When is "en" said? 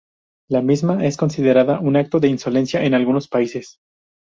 2.83-2.95